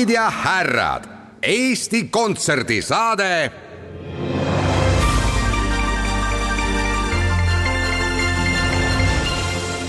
[0.00, 1.04] daamid ja härrad,
[1.42, 3.52] Eesti Kontserdi saade.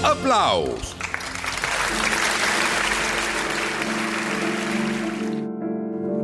[0.04, 1.01] aplaus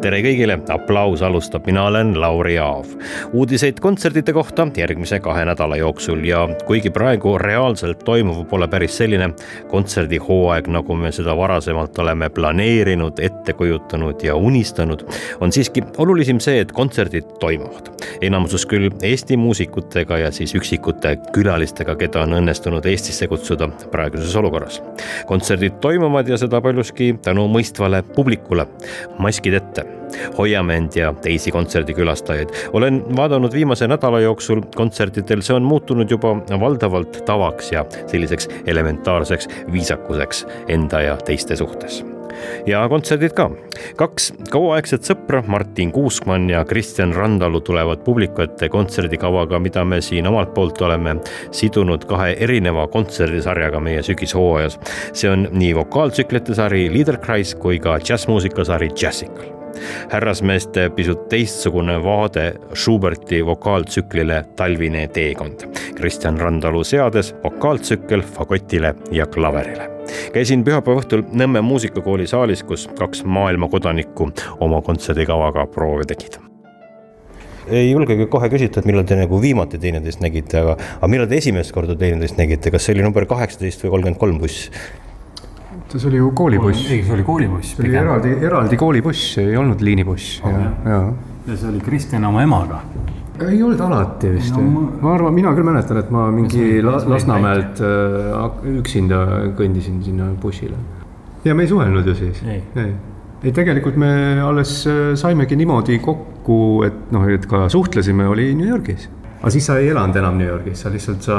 [0.07, 2.93] tere kõigile, aplaus alustab, mina olen Lauri Aav.
[3.35, 9.33] uudiseid kontsertide kohta järgmise kahe nädala jooksul ja kuigi praegu reaalselt toimuv pole päris selline
[9.67, 15.03] kontserdihooaeg, nagu me seda varasemalt oleme planeerinud, ette kujutanud ja unistanud,
[15.41, 17.91] on siiski olulisim see, et kontserdid toimuvad.
[18.21, 24.81] enamuses küll Eesti muusikutega ja siis üksikute külalistega, keda on õnnestunud Eestisse kutsuda praeguses olukorras.
[25.27, 28.67] kontserdid toimuvad ja seda paljuski tänu mõistvale publikule,
[29.19, 29.96] maskid ette
[30.37, 32.49] hoiame end ja teisi kontserdikülastajaid.
[32.73, 39.49] olen vaadanud viimase nädala jooksul kontsertidel, see on muutunud juba valdavalt tavaks ja selliseks elementaarseks
[39.71, 42.05] viisakuseks enda ja teiste suhtes
[42.65, 43.49] ja kontserdid ka.
[43.97, 50.27] kaks kauaaegset sõpra, Martin Kuuskmann ja Kristjan Randalu tulevad publiku ette kontserdikavaga, mida me siin
[50.27, 51.17] omalt poolt oleme
[51.51, 54.79] sidunud kahe erineva kontserdisarjaga meie sügishooajas.
[55.13, 59.56] see on nii vokaaltsüklite sari Liederkreis kui ka džässmuusikasari Jazzical
[60.11, 65.67] härrasmeeste pisut teistsugune vaade Schuberti vokaaltsüklile Talvine teekond.
[65.95, 69.89] Kristjan Randalu seades vokaaltsükkel fagotile ja klaverile.
[70.33, 76.39] käisin pühapäeva õhtul Nõmme muusikakooli saalis, kus kaks maailmakodanikku oma kontserdikavaga proovi tegid
[77.67, 81.39] ei julgegi kohe küsida, et millal te nagu viimati teineteist nägite, aga, aga millal te
[81.41, 84.69] esimest korda teineteist nägite, kas see oli number kaheksateist või kolmkümmend kolm buss?
[85.95, 86.91] See oli ju koolibuss.
[86.91, 87.75] ei, see oli koolibuss.
[87.75, 91.01] see oli eraldi, eraldi koolibuss, ei olnud liinibuss oh, ja, ja.
[91.47, 92.81] ja see oli Kristjan oma emaga.
[93.47, 94.63] ei olnud alati vist no,.
[94.63, 94.85] Ma...
[95.01, 99.21] ma arvan, mina küll mäletan, et ma mingi la, Lasnamäelt äh, üksinda
[99.57, 100.79] kõndisin sinna bussile.
[101.45, 102.41] ja me ei suhelnud ju siis.
[102.47, 102.95] ei, ei
[103.43, 104.09] ei, tegelikult me
[104.41, 109.67] alles äh, saimegi niimoodi kokku, et noh, et ka suhtlesime, oli New Yorgis aga siis
[109.69, 111.37] sa ei elanud enam New Yorgis, sa lihtsalt, sa,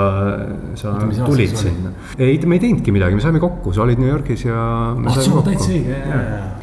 [0.78, 0.92] sa
[1.26, 1.90] tulid sinna.
[2.14, 4.62] ei, me ei teinudki midagi, me saime kokku, sa olid New Yorgis ja.
[4.94, 5.18] ah,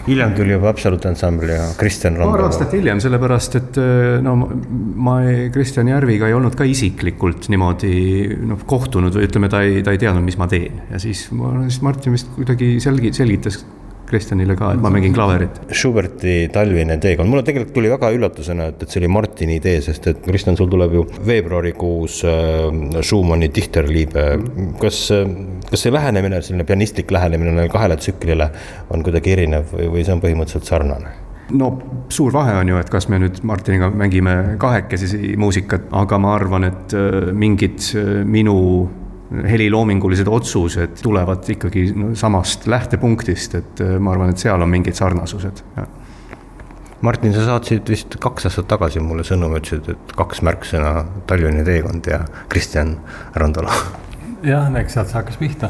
[0.08, 2.38] hiljem tuli juba Absolute Ensemble ja Kristjan Randov.
[2.38, 3.80] paar aastat hiljem, sellepärast et
[4.24, 5.18] no ma
[5.54, 7.96] Kristjan Järviga ei olnud ka isiklikult niimoodi
[8.48, 11.58] noh, kohtunud või ütleme, ta ei, ta ei teadnud, mis ma teen ja siis ma,
[11.68, 13.60] siis Martin vist kuidagi selgi-, selgitas
[14.10, 15.60] Kristjanile ka, et ma mängin klaverit.
[15.74, 20.10] Schuberti talvine teekond, mulle tegelikult tuli väga üllatusena, et, et see oli Martini idee, sest
[20.12, 24.26] et Kristjan, sul tuleb ju veebruarikuus äh, Schumanni Dichterliebe.
[24.82, 25.02] kas,
[25.70, 28.50] kas see lähenemine, selline pianistlik lähenemine kahele tsüklile
[28.94, 31.16] on kuidagi erinev või, või see on põhimõtteliselt sarnane?
[31.54, 31.70] no
[32.10, 36.70] suur vahe on ju, et kas me nüüd Martiniga mängime kahekesi muusikat, aga ma arvan,
[36.70, 38.56] et äh, mingid äh, minu
[39.32, 45.64] heliloomingulised otsused tulevad ikkagi samast lähtepunktist, et äh, ma arvan, et seal on mingid sarnasused.
[47.06, 50.94] Martin, sa saatsid vist kaks aastat tagasi mulle sõnumi, ütlesid, et kaks märksõna
[51.28, 52.96] Tallinna teekond ja Kristjan
[53.36, 53.74] Randalu.
[54.46, 55.70] jah, eks sealt see hakkas pihta.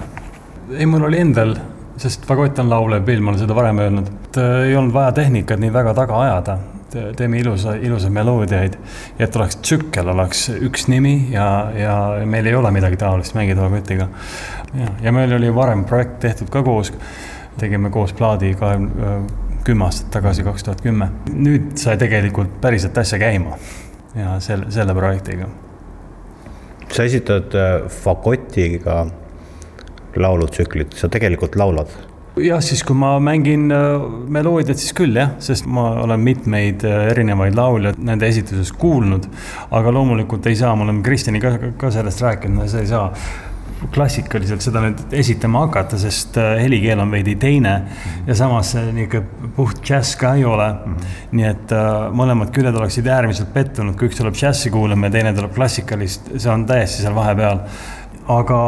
[0.71, 1.55] ei, mul oli endal,
[1.97, 5.11] sest Fagott on laulev pill, ma olen seda varem öelnud, et äh, ei olnud vaja
[5.23, 6.59] tehnikat nii väga taga ajada
[7.17, 8.77] teeme ilusa, ilusaid meloodiaid.
[9.19, 11.95] et oleks tsükkel, oleks üks nimi ja, ja
[12.25, 14.07] meil ei ole midagi taolist mängida fagotiga.
[14.73, 16.93] ja, ja meil oli varem projekt tehtud ka koos,
[17.59, 19.17] tegime koos plaadi kahekümne,
[19.65, 21.09] kümme aastat tagasi, kaks tuhat kümme.
[21.33, 23.57] nüüd sai tegelikult päriselt asja käima
[24.15, 25.47] ja selle, selle projektiga.
[26.91, 29.05] sa esitad äh, fagotiga
[30.15, 31.91] laulutsüklit, sa tegelikult laulad
[32.43, 34.05] jah, siis kui ma mängin äh,
[34.35, 39.27] meloodiat, siis küll jah, sest ma olen mitmeid äh, erinevaid laulja nende esituses kuulnud.
[39.71, 43.11] aga loomulikult ei saa, me oleme Kristjaniga ka, ka sellest rääkinud, sa ei saa
[43.93, 47.75] klassikaliselt seda nüüd esitama hakata, sest äh, helikeel on veidi teine
[48.27, 50.93] ja samas niisugune puht džäss ka ei ole mm.
[50.93, 51.17] -hmm.
[51.39, 55.33] nii et äh, mõlemad küljed oleksid äärmiselt pettunud, kui üks tuleb džässi kuulama ja teine
[55.33, 57.59] tuleb klassikalist, see on täiesti seal vahepeal.
[58.27, 58.59] aga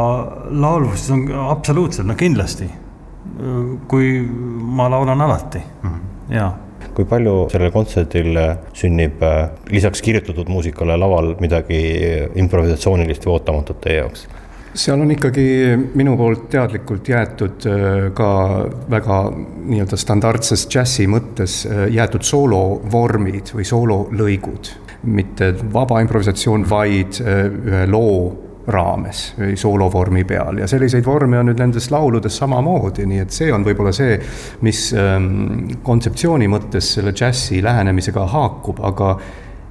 [0.50, 2.70] laulvustus on absoluutselt, no kindlasti
[3.88, 4.22] kui
[4.78, 6.34] ma laulan alati mm, -hmm.
[6.34, 6.56] jaa
[6.98, 8.40] kui palju sellel kontserdil
[8.76, 11.78] sünnib äh, lisaks kirjutatud muusikale laval midagi
[12.42, 14.26] improvisatsioonilist või ootamatut teie jaoks?
[14.78, 15.44] seal on ikkagi
[15.98, 18.32] minu poolt teadlikult jäetud äh, ka
[18.90, 24.74] väga nii-öelda standardses džässi mõttes äh, jäetud soolovormid või soololõigud.
[25.06, 31.60] mitte vaba improvisatsioon, vaid ühe loo raames või soolovormi peal ja selliseid vorme on nüüd
[31.60, 34.18] nendes lauludes samamoodi, nii et see on võib-olla see,
[34.66, 39.14] mis ähm, kontseptsiooni mõttes selle džässi lähenemisega haakub, aga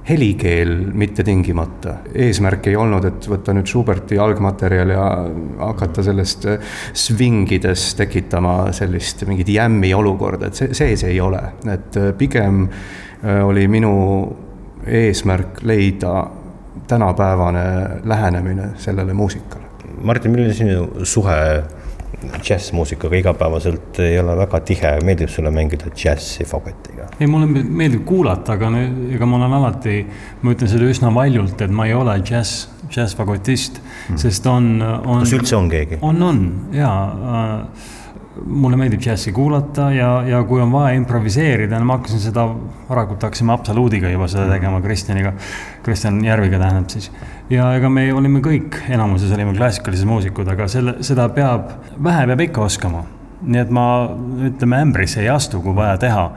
[0.08, 1.94] helikeel mitte tingimata.
[2.14, 5.04] eesmärk ei olnud, et võtta nüüd Schuberti algmaterjal ja
[5.60, 11.42] hakata sellest äh, svingides tekitama sellist mingit jämmi olukorda, et see, see see ei ole,
[11.68, 13.94] et äh, pigem äh, oli minu
[14.88, 16.14] eesmärk leida
[16.86, 17.64] tänapäevane
[18.04, 19.64] lähenemine sellele muusikale.
[20.02, 21.38] Martin, milline sinu suhe
[22.42, 27.06] džässmuusikaga igapäevaselt ei ole väga tihe, meeldib sulle mängida džässi fagotiga?
[27.20, 28.70] ei, mulle meeldib kuulata, aga
[29.14, 30.00] ega ma olen alati,
[30.42, 35.22] ma ütlen seda üsna valjult, et ma ei ole džäss, džässfagotist hmm., sest on, on.
[35.22, 36.00] kas üldse on keegi?
[36.02, 36.42] on, on
[36.74, 36.90] ja
[37.34, 37.86] äh,
[38.46, 42.44] mulle meeldib džässi kuulata ja, ja kui on vaja improviseerida, no ma hakkasin seda,
[42.88, 45.32] varakult hakkasime Haapsaluudiga juba seda tegema Kristjaniga,
[45.82, 47.10] Kristjan Järviga tähendab siis.
[47.50, 51.72] ja ega me olime kõik, enamuses olime klassikalised muusikud, aga selle, seda peab,
[52.04, 53.04] vähe peab ikka oskama.
[53.42, 53.86] nii et ma,
[54.50, 56.28] ütleme, ämbrisse ei astu, kui vaja teha.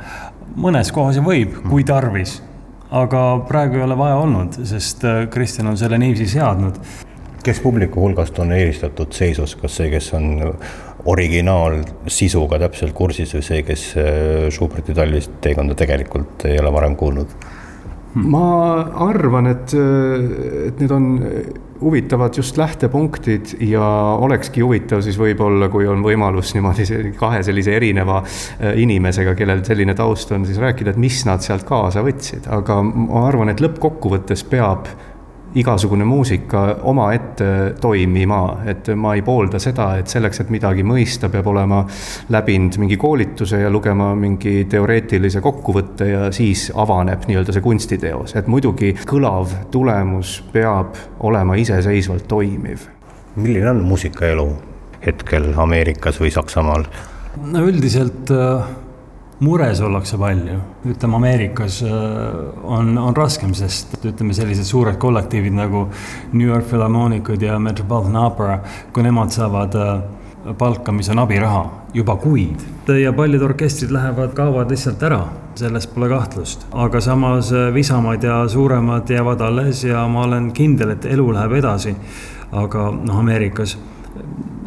[0.55, 2.41] mõnes kohas võib, kui tarvis
[2.91, 6.79] aga praegu ei ole vaja olnud, sest äh, Kristjan on selle niiviisi seadnud.
[7.41, 10.27] kes publiku hulgast on eelistatud seisus, kas see, kes on
[11.09, 17.35] originaalsisuga täpselt kursis või see, kes äh, Schuberti talvist teekonda tegelikult ei ole varem kuulnud?
[18.11, 18.45] ma
[19.07, 21.05] arvan, et, et need on
[21.81, 23.83] huvitavad just lähtepunktid ja
[24.19, 29.95] olekski huvitav siis võib-olla, kui on võimalus niimoodi kahe sellise erineva äh, inimesega, kellel selline
[29.97, 34.45] taust on, siis rääkida, et mis nad sealt kaasa võtsid, aga ma arvan, et lõppkokkuvõttes
[34.51, 34.91] peab
[35.55, 37.45] igasugune muusika omaette
[37.81, 41.81] toimima, et ma ei poolda seda, et selleks, et midagi mõista, peab olema
[42.31, 48.47] läbinud mingi koolituse ja lugema mingi teoreetilise kokkuvõtte ja siis avaneb nii-öelda see kunstiteos, et
[48.51, 52.87] muidugi kõlav tulemus peab olema iseseisvalt toimiv.
[53.35, 54.47] milline on muusikaelu
[55.05, 56.87] hetkel Ameerikas või Saksamaal?
[57.51, 58.90] no üldiselt äh
[59.41, 61.91] mures ollakse palju, ütleme Ameerikas äh,
[62.63, 65.87] on, on raskem, sest ütleme, sellised suured kollektiivid nagu
[66.33, 68.59] New York Philharmonicud ja Metropolitan Opera,
[68.93, 69.93] kui nemad saavad äh,
[70.57, 72.61] palka, mis on abiraha juba kuid
[73.01, 75.23] ja paljud orkestrid lähevad, kaovad lihtsalt ära,
[75.55, 76.67] selles pole kahtlust.
[76.71, 81.57] aga samas äh, visamad ja suuremad jäävad alles ja ma olen kindel, et elu läheb
[81.63, 81.95] edasi.
[82.51, 83.77] aga noh, Ameerikas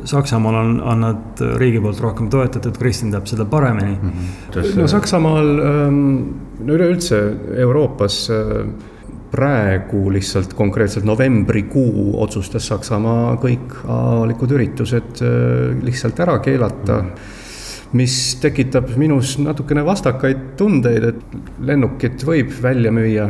[0.04, 4.10] Saksamaal on, on nad riigi poolt rohkem toetatud, Kristjan teab seda paremini mm.
[4.10, 4.80] -hmm.
[4.80, 6.00] no Saksamaal, ähm,
[6.60, 7.20] no üleüldse
[7.56, 8.66] Euroopas äh,
[9.30, 17.08] praegu lihtsalt konkreetselt novembrikuu otsustas Saksamaa kõik avalikud üritused äh, lihtsalt ära keelata mm.
[17.08, 17.42] -hmm
[17.94, 23.26] mis tekitab minus natukene vastakaid tundeid, et lennukit võib välja müüa,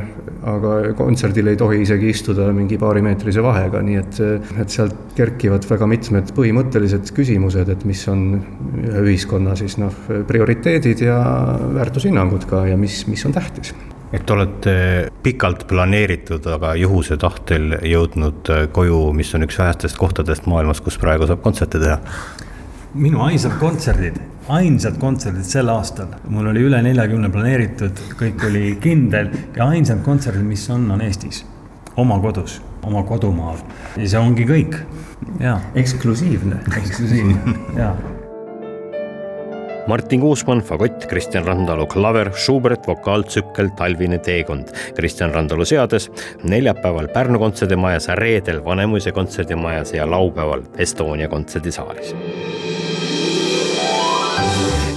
[0.48, 4.20] aga kontserdil ei tohi isegi istuda mingi paarimeetrise vahega, nii et,
[4.62, 8.24] et sealt kerkivad väga mitmed põhimõttelised küsimused, et mis on
[8.84, 9.92] ühe ühiskonna siis noh,
[10.28, 11.18] prioriteedid ja
[11.76, 13.74] väärtushinnangud ka ja mis, mis on tähtis
[14.14, 14.74] et olete
[15.24, 21.26] pikalt planeeritud, aga juhuse tahtel jõudnud koju, mis on üks vähestest kohtadest maailmas, kus praegu
[21.26, 21.98] saab kontserte teha?
[22.94, 24.20] Minu ainsad kontserdid
[24.52, 30.44] ainsad kontserdid sel aastal, mul oli üle neljakümne planeeritud, kõik oli kindel ja ainsad kontserdid,
[30.44, 31.44] mis on, on Eestis.
[31.96, 33.60] oma kodus, oma kodumaal
[33.96, 34.76] ja see ongi kõik,
[35.40, 35.60] jaa.
[35.74, 36.60] eksklusiivne.
[36.76, 37.94] eksklusiivne, jaa
[39.84, 44.72] Martin Kuusmann, fagott, Kristjan Randalu klaver, Schubert vokaaltsükkel Talvine teekond.
[44.96, 46.08] Kristjan Randalu seades
[46.40, 52.14] neljapäeval Pärnu kontserdimajas, reedel Vanemuise kontserdimajas ja laupäeval Estonia kontserdisaalis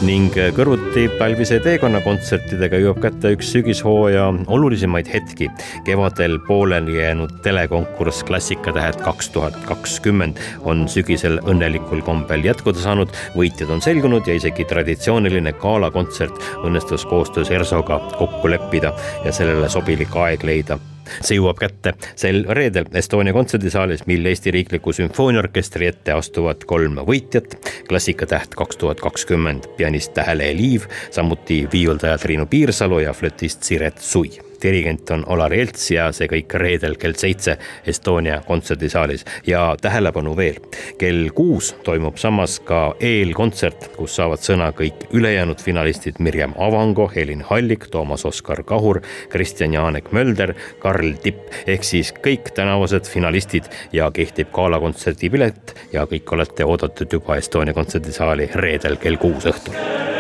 [0.06, 5.48] ning kõrvuti Pälvise teekonna kontsertidega jõuab kätte üks sügishooaja olulisemaid hetki.
[5.86, 13.72] kevadel pooleli jäänud telekonkurss Klassikatähed kaks tuhat kakskümmend on sügisel õnnelikul kombel jätkuda saanud, võitjad
[13.74, 18.94] on selgunud ja isegi traditsiooniline galakontsert õnnestus koostöös ERSO-ga kokku leppida
[19.26, 20.80] ja sellele sobilik aeg leida
[21.22, 27.58] see jõuab kätte sel reedel Estonia kontserdisaalis, mil Eesti Riikliku Sümfooniaorkestri ette astuvad kolm võitjat.
[27.88, 34.47] klassikatäht kaks tuhat kakskümmend, pianist Tähele Liiv, samuti viiuldaja Triinu Piirsalu ja flötist Siret Sui
[34.62, 39.26] dirigent on Olar Jelts ja see kõik reedel kell seitse Estonia kontserdisaalis.
[39.48, 40.60] Ja tähelepanu veel,
[41.00, 47.44] kell kuus toimub samas ka eelkontsert, kus saavad sõna kõik ülejäänud finalistid Mirjam Avango, Helin
[47.48, 51.54] Hallik, Toomas Oskar Kahur, Kristjan Jaanek Mölder, Karl Tipp.
[51.68, 57.76] Ehk siis kõik tänavused finalistid ja kehtib galakontserdi pilet ja kõik olete oodatud juba Estonia
[57.78, 60.17] kontserdisaali reedel kell kuus õhtul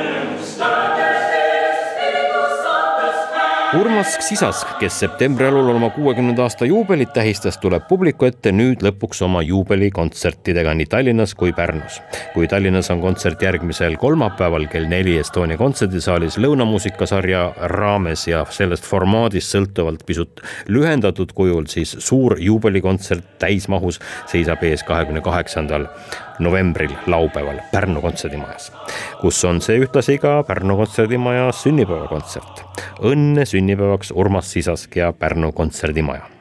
[3.76, 9.20] Urmas Sisask, kes septembri alul oma kuuekümnenda aasta juubelit tähistas, tuleb publiku ette nüüd lõpuks
[9.26, 11.98] oma juubelikontsertidega nii Tallinnas kui Pärnus.
[12.34, 17.42] kui Tallinnas on kontsert järgmisel kolmapäeval kell neli Estonia kontserdisaalis lõunamuusikasarja
[17.74, 24.00] raames ja sellest formaadist sõltuvalt pisut lühendatud kujul, siis suur juubelikontsert täismahus
[24.32, 25.90] seisab ees kahekümne kaheksandal
[26.40, 28.72] novembril laupäeval Pärnu kontserdimajas,
[29.20, 32.67] kus on see ühtlasi ka Pärnu kontserdimaja sünnipäevakontsert.
[33.04, 36.38] Õnne sünnipäevaks Urmas Sisask ja Pärnu kontserdimaja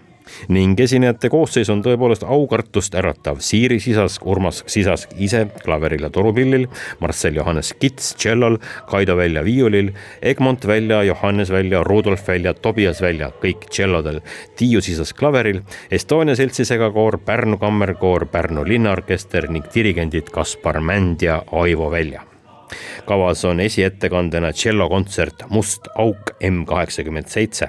[0.53, 3.41] ning esinejate koosseis on tõepoolest aukartust äratav.
[3.45, 6.67] Siiri Sisask, Urmas Sisask ise klaveril ja torupillil,
[7.01, 8.59] Marcel Johannes Kits tšellol,
[8.91, 14.23] Kaido Välja viiulil, Egmont Välja, Johannes Välja, Rudolf Välja, Tobias Välja, kõik tšellodel,
[14.59, 21.43] Tiiu Sisask klaveril, Estonia seltsi segakoor, Pärnu kammerkoor, Pärnu linnaorkester ning dirigendid Kaspar Mänd ja
[21.53, 22.27] Aivo Välja
[23.07, 27.69] kavas on esiettekandena tšellokontsert Must auk M kaheksakümmend seitse.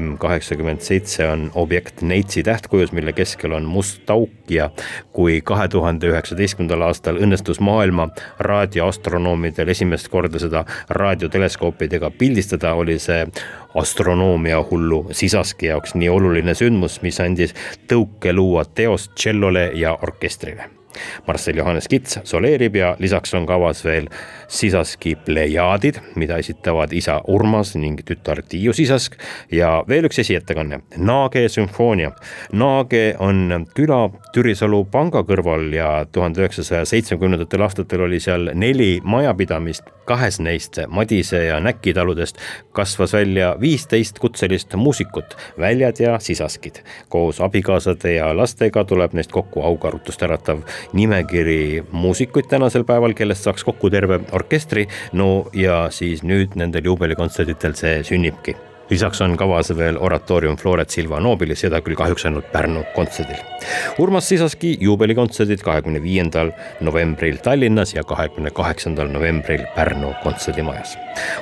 [0.00, 4.70] M kaheksakümmend seitse on objekt Neitsi tähtkujus, mille keskel on must auk ja
[5.12, 8.08] kui kahe tuhande üheksateistkümnendal aastal õnnestus maailma
[8.38, 13.26] raadioastronoomidel esimest korda seda raadioteleskoopidega pildistada, oli see
[13.78, 17.56] astronoomia hullu sisaski jaoks nii oluline sündmus, mis andis
[17.88, 20.81] tõuke luua teost tšellole ja orkestrile
[21.26, 24.08] Marcel Johannes Kits soleerib ja lisaks on kavas veel
[24.48, 29.16] Sisaski plejaadid, mida esitavad isa Urmas ning tütar Tiiu Sisask
[29.52, 32.12] ja veel üks esiettekanne, Naage sümfoonia.
[32.52, 34.02] Naage on küla
[34.34, 41.44] Türisalu panga kõrval ja tuhande üheksasaja seitsmekümnendatel aastatel oli seal neli majapidamist, kahes neist Madise
[41.46, 42.40] ja Näki taludest
[42.72, 46.82] kasvas välja viisteist kutselist muusikut, väljad ja sisaskid.
[47.08, 53.64] koos abikaasade ja lastega tuleb neist kokku aukarutust äratav nimekiri muusikuid tänasel päeval, kellest saaks
[53.64, 54.88] kokku terve orkestri.
[55.12, 58.56] no ja siis nüüd nendel juubelikontsertidel see sünnibki
[58.92, 63.40] lisaks on kavas veel oratoorium Floret Silva Nobilis, seda küll kahjuks ainult Pärnu kontserdil.
[64.02, 66.52] Urmas Sisaski juubelikontserdid kahekümne viiendal
[66.84, 70.98] novembril Tallinnas ja kahekümne kaheksandal novembril Pärnu kontserdimajas.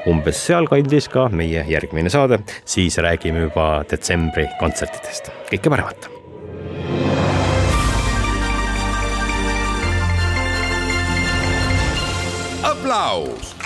[0.06, 5.32] umbes sealkandis ka meie järgmine saade, siis räägime juba detsembri kontsertidest.
[5.50, 6.19] kõike paremat
[12.90, 13.59] aplaus